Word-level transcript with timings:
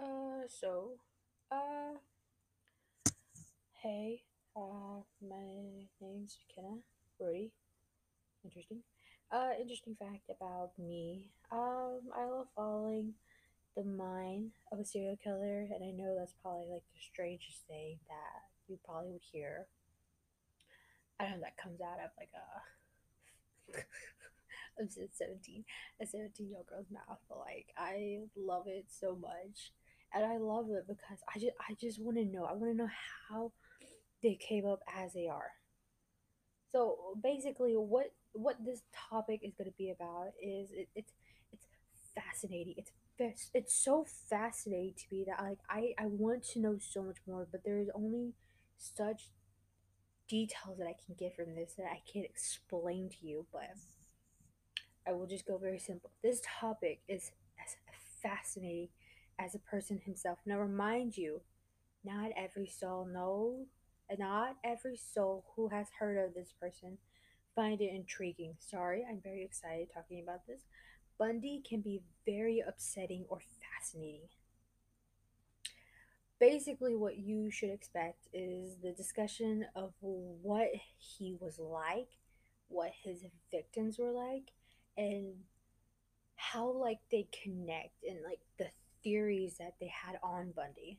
Uh, 0.00 0.48
so, 0.48 0.92
uh, 1.52 1.98
hey, 3.82 4.22
uh, 4.56 5.02
my 5.20 5.84
name's 6.00 6.38
McKenna 6.48 6.78
Brody. 7.18 7.50
Interesting. 8.44 8.78
Uh, 9.30 9.50
interesting 9.60 9.96
fact 9.98 10.30
about 10.30 10.70
me. 10.78 11.26
Um, 11.52 12.00
I 12.16 12.24
love 12.24 12.46
following 12.56 13.12
the 13.76 13.84
mind 13.84 14.52
of 14.72 14.78
a 14.80 14.84
serial 14.84 15.18
killer, 15.22 15.68
and 15.74 15.84
I 15.84 15.90
know 15.90 16.16
that's 16.18 16.34
probably 16.40 16.66
like 16.70 16.84
the 16.94 17.00
strangest 17.00 17.66
thing 17.68 17.98
that 18.08 18.42
you 18.68 18.78
probably 18.84 19.10
would 19.10 19.24
hear. 19.32 19.66
I 21.18 21.24
don't 21.24 21.32
know 21.32 21.40
that 21.40 21.58
comes 21.58 21.82
out 21.82 21.98
of 22.02 22.10
like 22.16 22.30
a 22.34 23.78
I'm 24.80 24.88
17, 24.88 25.64
a 26.00 26.06
17 26.06 26.48
year 26.48 26.56
old 26.56 26.66
girl's 26.66 26.90
mouth, 26.90 27.18
but 27.28 27.38
like 27.38 27.66
I 27.76 28.20
love 28.34 28.66
it 28.66 28.86
so 28.88 29.14
much. 29.14 29.72
And 30.14 30.24
I 30.24 30.38
love 30.38 30.70
it 30.70 30.86
because 30.88 31.18
I 31.34 31.38
just 31.38 31.54
I 31.68 31.74
just 31.74 32.00
want 32.00 32.16
to 32.16 32.24
know. 32.24 32.44
I 32.44 32.52
want 32.52 32.72
to 32.72 32.74
know 32.76 32.90
how 33.28 33.52
they 34.22 34.36
came 34.36 34.66
up 34.66 34.82
as 34.96 35.12
they 35.14 35.28
are. 35.28 35.52
So 36.72 37.16
basically, 37.22 37.74
what 37.76 38.12
what 38.32 38.56
this 38.64 38.82
topic 39.10 39.40
is 39.42 39.52
going 39.58 39.70
to 39.70 39.76
be 39.76 39.90
about 39.90 40.28
is 40.40 40.70
it, 40.70 40.88
it's 40.94 41.12
it's 41.52 41.66
fascinating. 42.14 42.74
It's 42.76 43.50
it's 43.52 43.74
so 43.74 44.06
fascinating 44.28 44.94
to 44.96 45.04
me 45.14 45.24
that 45.26 45.42
like 45.42 45.58
I 45.68 45.94
I 45.98 46.06
want 46.06 46.44
to 46.52 46.60
know 46.60 46.78
so 46.78 47.02
much 47.02 47.18
more, 47.26 47.46
but 47.50 47.64
there 47.64 47.78
is 47.78 47.90
only 47.94 48.34
such 48.78 49.28
details 50.28 50.78
that 50.78 50.86
I 50.86 50.94
can 51.04 51.14
get 51.18 51.36
from 51.36 51.54
this 51.54 51.74
that 51.76 51.86
I 51.86 52.00
can't 52.10 52.24
explain 52.24 53.10
to 53.10 53.26
you. 53.26 53.46
But 53.52 53.70
I 55.06 55.12
will 55.12 55.26
just 55.26 55.46
go 55.46 55.58
very 55.58 55.78
simple. 55.78 56.10
This 56.22 56.40
topic 56.60 57.00
is 57.08 57.32
as 57.62 57.76
fascinating 58.22 58.88
as 59.40 59.54
a 59.54 59.58
person 59.58 60.00
himself. 60.04 60.38
Now, 60.44 60.58
remind 60.58 61.16
you, 61.16 61.40
not 62.04 62.30
every 62.36 62.66
soul 62.66 63.06
knows, 63.06 63.66
not 64.18 64.56
every 64.62 64.96
soul 64.96 65.44
who 65.56 65.68
has 65.68 65.86
heard 65.98 66.18
of 66.18 66.34
this 66.34 66.52
person 66.60 66.98
find 67.54 67.80
it 67.80 67.92
intriguing. 67.94 68.54
Sorry, 68.58 69.04
I'm 69.08 69.20
very 69.22 69.44
excited 69.44 69.88
talking 69.92 70.22
about 70.22 70.46
this. 70.46 70.62
Bundy 71.18 71.62
can 71.68 71.80
be 71.80 72.02
very 72.26 72.62
upsetting 72.66 73.24
or 73.28 73.40
fascinating. 73.60 74.28
Basically, 76.38 76.96
what 76.96 77.18
you 77.18 77.50
should 77.50 77.70
expect 77.70 78.28
is 78.32 78.76
the 78.82 78.92
discussion 78.92 79.66
of 79.76 79.92
what 80.00 80.68
he 80.98 81.36
was 81.38 81.58
like, 81.58 82.08
what 82.68 82.92
his 83.02 83.24
victims 83.50 83.98
were 83.98 84.10
like, 84.10 84.52
and 84.96 85.34
how 86.36 86.70
like 86.70 87.00
they 87.10 87.28
connect 87.42 88.02
and 88.08 88.18
like 88.24 88.40
the 88.58 88.68
theories 89.02 89.56
that 89.58 89.74
they 89.80 89.88
had 89.88 90.18
on 90.22 90.52
Bundy. 90.54 90.98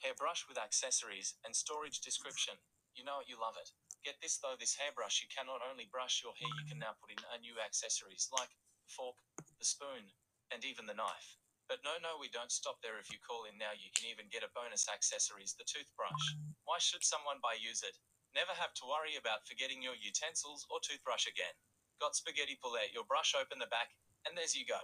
Hairbrush 0.00 0.46
with 0.48 0.58
accessories 0.58 1.34
and 1.44 1.54
storage 1.54 2.00
description. 2.00 2.54
You 2.94 3.04
know 3.04 3.20
it, 3.20 3.28
you 3.28 3.36
love 3.40 3.54
it. 3.60 3.70
Get 4.04 4.16
this 4.22 4.38
though, 4.38 4.54
this 4.58 4.76
hairbrush 4.78 5.20
you 5.20 5.28
can 5.34 5.46
not 5.46 5.60
only 5.68 5.88
brush 5.90 6.22
your 6.22 6.32
hair, 6.38 6.48
you 6.62 6.68
can 6.68 6.78
now 6.78 6.94
put 7.00 7.10
in 7.10 7.18
a 7.34 7.40
new 7.40 7.54
accessories 7.64 8.28
like 8.32 8.48
the 8.48 8.88
fork, 8.88 9.16
the 9.58 9.64
spoon, 9.64 10.14
and 10.52 10.64
even 10.64 10.86
the 10.86 10.94
knife. 10.94 11.38
But 11.66 11.82
no, 11.82 11.98
no, 11.98 12.14
we 12.14 12.30
don't 12.30 12.54
stop 12.54 12.78
there. 12.78 12.98
If 13.02 13.10
you 13.10 13.18
call 13.18 13.42
in 13.42 13.58
now, 13.58 13.74
you 13.74 13.90
can 13.90 14.06
even 14.06 14.30
get 14.30 14.46
a 14.46 14.54
bonus 14.54 14.86
accessories, 14.86 15.58
the 15.58 15.66
toothbrush. 15.66 16.38
Why 16.62 16.78
should 16.78 17.02
someone 17.02 17.42
buy 17.42 17.58
use 17.58 17.82
it? 17.82 17.98
Never 18.34 18.54
have 18.54 18.74
to 18.78 18.86
worry 18.86 19.18
about 19.18 19.46
forgetting 19.50 19.82
your 19.82 19.98
utensils 19.98 20.62
or 20.70 20.78
toothbrush 20.78 21.26
again. 21.26 21.58
Got 21.98 22.14
spaghetti, 22.14 22.54
pull 22.60 22.78
out 22.78 22.94
your 22.94 23.08
brush, 23.08 23.34
open 23.34 23.58
the 23.58 23.66
back, 23.66 23.98
and 24.22 24.38
there's 24.38 24.54
you 24.54 24.62
go. 24.62 24.78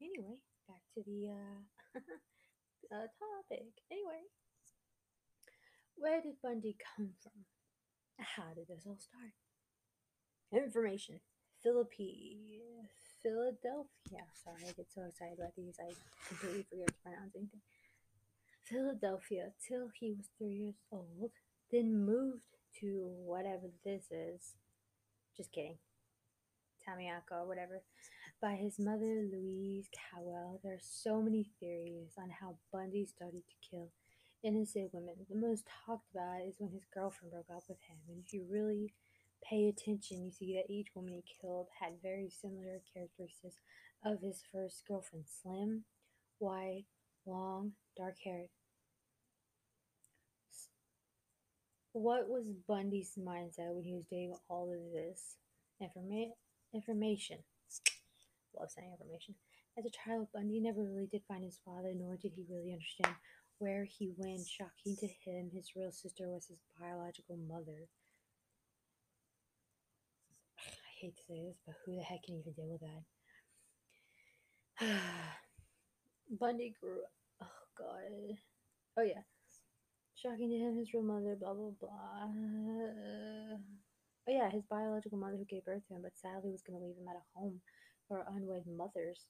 Anyway, 0.00 0.38
back 0.66 0.80
to 0.94 1.02
the 1.04 1.28
uh, 1.28 1.60
uh 2.94 3.06
topic. 3.18 3.68
Anyway, 3.90 4.24
where 5.96 6.22
did 6.22 6.40
Bundy 6.42 6.76
come 6.96 7.10
from? 7.22 7.44
How 8.18 8.54
did 8.54 8.68
this 8.68 8.86
all 8.86 8.98
start? 8.98 9.32
Information. 10.52 11.20
Philippi. 11.62 12.62
Philadelphia. 13.22 14.24
Sorry, 14.42 14.64
I 14.66 14.72
get 14.72 14.90
so 14.90 15.02
excited 15.04 15.38
about 15.38 15.54
these. 15.56 15.76
I 15.78 15.92
completely 16.26 16.64
forget 16.70 16.88
to 16.88 16.94
pronounce 17.02 17.36
anything. 17.36 17.60
Philadelphia 18.64 19.52
till 19.66 19.88
he 19.98 20.14
was 20.16 20.30
three 20.38 20.54
years 20.54 20.80
old. 20.90 21.30
Then 21.70 22.06
moved 22.06 22.42
to 22.80 23.10
whatever 23.24 23.68
this 23.84 24.10
is. 24.10 24.54
Just 25.36 25.52
kidding. 25.52 25.76
Tamiaco 26.84 27.42
or 27.42 27.46
whatever. 27.46 27.82
By 28.40 28.54
his 28.54 28.78
mother, 28.78 29.28
Louise 29.30 29.88
Cowell. 29.92 30.60
There 30.62 30.74
are 30.74 30.80
so 30.80 31.20
many 31.20 31.50
theories 31.60 32.12
on 32.16 32.30
how 32.30 32.56
Bundy 32.72 33.06
started 33.06 33.42
to 33.46 33.68
kill 33.68 33.90
innocent 34.42 34.90
women. 34.92 35.14
The 35.28 35.36
most 35.36 35.68
talked 35.86 36.08
about 36.12 36.42
is 36.48 36.54
when 36.58 36.70
his 36.70 36.86
girlfriend 36.94 37.32
broke 37.32 37.50
up 37.54 37.64
with 37.68 37.78
him. 37.86 37.98
And 38.08 38.22
if 38.24 38.32
you 38.32 38.46
really 38.50 38.94
pay 39.42 39.68
attention, 39.68 40.24
you 40.24 40.30
see 40.30 40.54
that 40.54 40.72
each 40.72 40.88
woman 40.94 41.12
he 41.12 41.24
killed 41.40 41.66
had 41.78 42.02
very 42.02 42.30
similar 42.30 42.80
characteristics 42.94 43.56
of 44.04 44.20
his 44.20 44.42
first 44.52 44.82
girlfriend 44.88 45.26
slim, 45.26 45.84
white, 46.38 46.86
long, 47.26 47.72
dark 47.96 48.16
haired. 48.24 48.48
What 51.92 52.28
was 52.28 52.44
Bundy's 52.68 53.18
mindset 53.18 53.74
when 53.74 53.84
he 53.84 53.94
was 53.94 54.06
doing 54.06 54.34
all 54.48 54.72
of 54.72 54.92
this 54.92 55.36
informa- 55.82 56.32
information? 56.74 57.38
Love 58.58 58.70
saying 58.70 58.92
information. 58.92 59.34
As 59.78 59.84
a 59.86 59.90
child, 59.90 60.28
Bundy 60.34 60.60
never 60.60 60.82
really 60.82 61.06
did 61.06 61.22
find 61.28 61.44
his 61.44 61.60
father, 61.64 61.92
nor 61.94 62.16
did 62.16 62.32
he 62.34 62.44
really 62.50 62.72
understand 62.72 63.14
where 63.58 63.84
he 63.84 64.12
went. 64.16 64.46
Shocking 64.46 64.96
to 64.96 65.06
him, 65.06 65.50
his 65.52 65.70
real 65.76 65.92
sister 65.92 66.28
was 66.28 66.46
his 66.46 66.58
biological 66.78 67.36
mother. 67.36 67.88
I 70.58 70.62
hate 71.00 71.16
to 71.16 71.22
say 71.22 71.42
this, 71.46 71.58
but 71.64 71.76
who 71.84 71.96
the 71.96 72.02
heck 72.02 72.24
can 72.24 72.36
even 72.36 72.52
deal 72.52 72.68
with 72.68 72.80
that? 72.80 73.04
Bundy 76.40 76.74
grew 76.80 77.02
up. 77.02 77.12
Oh, 77.42 77.46
God. 77.78 78.36
Oh, 78.98 79.02
yeah. 79.02 79.22
Shocking 80.14 80.50
to 80.50 80.56
him, 80.56 80.76
his 80.76 80.92
real 80.92 81.02
mother, 81.02 81.36
blah, 81.40 81.54
blah, 81.54 81.70
blah. 81.80 82.28
Yeah, 84.40 84.48
his 84.48 84.64
biological 84.64 85.18
mother 85.18 85.36
who 85.36 85.44
gave 85.44 85.66
birth 85.66 85.86
to 85.88 85.94
him, 85.94 86.00
but 86.00 86.16
sadly 86.16 86.50
was 86.50 86.62
going 86.62 86.80
to 86.80 86.82
leave 86.82 86.96
him 86.96 87.08
at 87.12 87.20
a 87.20 87.28
home 87.36 87.60
for 88.08 88.24
unwed 88.26 88.64
mothers. 88.66 89.26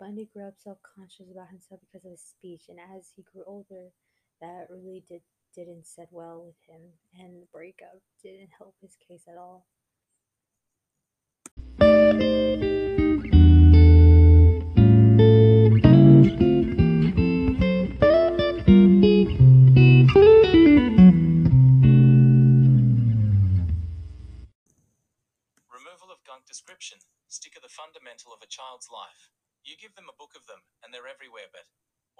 Bundy 0.00 0.24
grew 0.32 0.48
up 0.48 0.54
self 0.56 0.78
conscious 0.80 1.28
about 1.30 1.50
himself 1.50 1.82
because 1.84 2.06
of 2.06 2.12
his 2.12 2.24
speech, 2.24 2.62
and 2.70 2.78
as 2.80 3.12
he 3.14 3.26
grew 3.28 3.44
older, 3.46 3.92
that 4.40 4.68
really 4.70 5.04
did, 5.06 5.20
didn't 5.54 5.86
set 5.86 6.08
well 6.10 6.42
with 6.46 6.56
him, 6.66 6.80
and 7.20 7.42
the 7.42 7.46
breakup 7.52 8.00
didn't 8.22 8.56
help 8.56 8.74
his 8.80 8.96
case 9.06 9.24
at 9.28 9.36
all. 9.36 9.66
A 28.44 28.52
child's 28.52 28.92
life. 28.92 29.32
You 29.64 29.80
give 29.80 29.96
them 29.96 30.12
a 30.12 30.20
book 30.20 30.36
of 30.36 30.44
them, 30.44 30.68
and 30.84 30.92
they're 30.92 31.08
everywhere, 31.08 31.48
but 31.48 31.64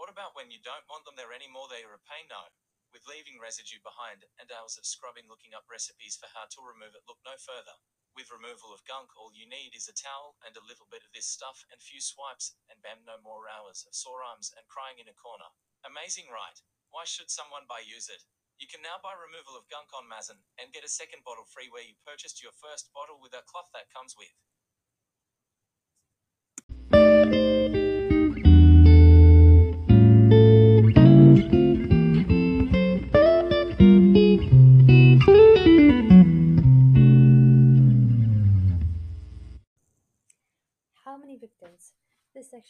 what 0.00 0.09
about 0.09 0.32
when 0.32 0.49
you 0.49 0.59
don't 0.65 0.88
want 0.88 1.05
them 1.05 1.21
there 1.21 1.37
anymore? 1.37 1.69
They 1.69 1.85
are 1.85 1.93
a 1.93 2.00
pain, 2.09 2.32
no. 2.32 2.49
With 2.88 3.05
leaving 3.05 3.37
residue 3.37 3.85
behind 3.85 4.25
and 4.41 4.49
hours 4.49 4.81
of 4.81 4.88
scrubbing 4.88 5.29
looking 5.29 5.53
up 5.53 5.69
recipes 5.69 6.17
for 6.17 6.32
how 6.32 6.49
to 6.49 6.65
remove 6.65 6.97
it, 6.97 7.05
look 7.05 7.21
no 7.23 7.37
further. 7.37 7.76
With 8.17 8.32
removal 8.32 8.73
of 8.73 8.87
gunk, 8.88 9.12
all 9.19 9.37
you 9.37 9.44
need 9.44 9.76
is 9.76 9.87
a 9.87 9.94
towel 9.94 10.41
and 10.41 10.56
a 10.56 10.65
little 10.65 10.87
bit 10.88 11.05
of 11.05 11.12
this 11.12 11.29
stuff 11.29 11.67
and 11.69 11.82
few 11.82 12.00
swipes, 12.00 12.56
and 12.71 12.81
bam, 12.81 13.05
no 13.05 13.21
more 13.21 13.50
hours 13.50 13.85
of 13.85 13.94
sore 13.94 14.25
arms 14.25 14.49
and 14.56 14.65
crying 14.71 14.97
in 14.97 15.11
a 15.11 15.15
corner. 15.15 15.53
Amazing, 15.85 16.32
right? 16.32 16.56
Why 16.88 17.05
should 17.05 17.29
someone 17.29 17.69
buy 17.69 17.85
use 17.85 18.09
it? 18.09 18.25
You 18.59 18.71
can 18.71 18.82
now 18.82 19.03
buy 19.03 19.19
removal 19.19 19.59
of 19.59 19.67
gunk 19.67 19.91
on 19.91 20.06
Amazon 20.06 20.47
and 20.55 20.71
get 20.71 20.87
a 20.87 20.91
second 20.91 21.26
bottle 21.26 21.44
free 21.44 21.67
where 21.67 21.82
you 21.82 21.99
purchased 22.06 22.38
your 22.38 22.55
first 22.55 22.94
bottle 22.94 23.19
with 23.19 23.35
a 23.35 23.43
cloth 23.43 23.75
that 23.75 23.91
comes 23.91 24.15
with. 24.15 24.31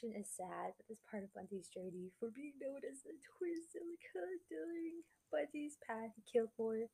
This 0.04 0.28
is 0.28 0.36
sad, 0.36 0.76
but 0.76 0.84
is 0.92 1.00
part 1.08 1.24
of 1.24 1.32
Bundy's 1.32 1.72
journey 1.72 2.12
for 2.20 2.28
being 2.28 2.60
known 2.60 2.84
as 2.84 3.00
the 3.00 3.16
twin 3.24 3.56
silica 3.72 4.20
during 4.52 5.00
Bundy's 5.32 5.80
path. 5.80 6.12
He 6.12 6.20
killed 6.28 6.52
more, 6.60 6.92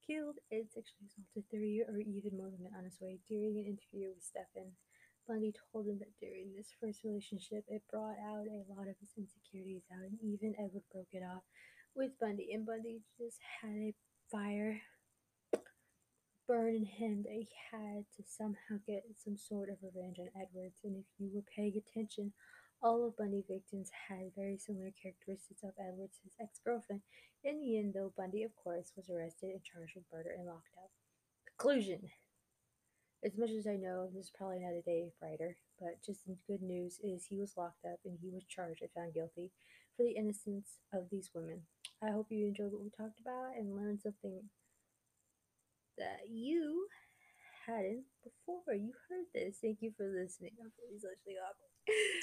killed 0.00 0.40
and 0.48 0.64
sexually 0.64 1.04
assaulted 1.04 1.44
three 1.52 1.84
or 1.84 2.00
even 2.00 2.32
more 2.32 2.48
women 2.48 2.72
on 2.72 2.88
his 2.88 2.96
way. 2.96 3.20
During 3.28 3.60
an 3.60 3.76
interview 3.76 4.08
with 4.08 4.24
Stefan, 4.24 4.72
Bundy 5.28 5.52
told 5.52 5.84
him 5.84 6.00
that 6.00 6.16
during 6.16 6.56
this 6.56 6.72
first 6.80 7.04
relationship, 7.04 7.68
it 7.68 7.84
brought 7.92 8.16
out 8.24 8.48
a 8.48 8.64
lot 8.72 8.88
of 8.88 8.96
his 9.04 9.12
insecurities 9.20 9.84
out, 9.92 10.08
and 10.08 10.16
even 10.24 10.56
Edward 10.56 10.88
broke 10.88 11.12
it 11.12 11.28
off 11.28 11.44
with 11.92 12.16
Bundy, 12.16 12.56
and 12.56 12.64
Bundy 12.64 13.04
just 13.20 13.36
had 13.60 13.92
a 13.92 13.98
fire 14.32 14.80
burn 16.46 16.74
in 16.74 16.84
him 16.84 17.22
that 17.24 17.32
he 17.32 17.48
had 17.70 18.04
to 18.16 18.22
somehow 18.26 18.78
get 18.86 19.04
some 19.16 19.36
sort 19.36 19.68
of 19.68 19.76
revenge 19.82 20.18
on 20.18 20.28
Edwards. 20.40 20.78
And 20.84 20.96
if 20.96 21.06
you 21.18 21.30
were 21.34 21.44
paying 21.54 21.76
attention, 21.76 22.32
all 22.82 23.06
of 23.06 23.16
Bundy 23.16 23.44
victims 23.48 23.90
had 24.08 24.30
very 24.36 24.58
similar 24.58 24.90
characteristics 25.00 25.62
of 25.62 25.72
Edwards, 25.78 26.18
his 26.22 26.34
ex 26.40 26.60
girlfriend. 26.64 27.02
In 27.44 27.60
the 27.60 27.78
end, 27.78 27.94
though, 27.94 28.12
Bundy, 28.16 28.42
of 28.42 28.54
course, 28.56 28.92
was 28.96 29.10
arrested 29.10 29.50
and 29.50 29.62
charged 29.62 29.94
with 29.96 30.04
murder 30.12 30.30
and 30.36 30.46
locked 30.46 30.74
up. 30.82 30.90
Conclusion 31.46 32.10
As 33.24 33.36
much 33.36 33.50
as 33.50 33.66
I 33.66 33.76
know, 33.76 34.08
this 34.12 34.26
is 34.26 34.32
probably 34.36 34.60
not 34.60 34.76
a 34.76 34.82
day 34.82 35.10
brighter, 35.18 35.56
but 35.80 36.02
just 36.04 36.28
good 36.46 36.62
news 36.62 37.00
is 37.02 37.24
he 37.24 37.38
was 37.38 37.56
locked 37.56 37.84
up 37.84 37.98
and 38.04 38.18
he 38.20 38.30
was 38.30 38.44
charged 38.44 38.82
and 38.82 38.90
found 38.92 39.14
guilty 39.14 39.52
for 39.96 40.02
the 40.02 40.16
innocence 40.16 40.78
of 40.92 41.08
these 41.10 41.30
women. 41.34 41.62
I 42.02 42.10
hope 42.10 42.26
you 42.30 42.46
enjoyed 42.46 42.72
what 42.72 42.82
we 42.82 42.90
talked 42.90 43.20
about 43.20 43.56
and 43.56 43.74
learned 43.74 44.02
something 44.02 44.42
that 45.98 46.28
you 46.30 46.86
hadn't 47.66 48.04
before 48.24 48.74
you 48.74 48.92
heard 49.08 49.26
this. 49.34 49.58
Thank 49.62 49.78
you 49.82 49.92
for 49.96 50.06
listening. 50.06 50.52
I'm 50.62 50.72
such 51.00 51.18
awkward. 51.42 51.94